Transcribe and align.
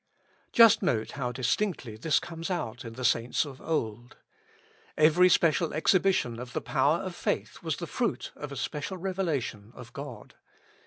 Just 0.51 0.81
note 0.81 1.11
how 1.11 1.31
distinctly 1.31 1.95
this 1.95 2.17
comes 2.19 2.49
out 2.49 2.83
in 2.83 2.93
the 2.93 3.05
saints 3.05 3.45
of 3.45 3.61
old. 3.61 4.17
Every 4.97 5.29
special 5.29 5.75
exhibition 5.75 6.39
of 6.39 6.53
the 6.53 6.59
power 6.61 6.97
of 7.03 7.13
faith 7.15 7.61
was 7.61 7.77
the 7.77 7.85
fruit 7.85 8.31
of 8.35 8.51
a 8.51 8.57
special 8.57 8.97
revelation 8.97 9.71
of 9.75 9.93
God. 9.93 10.33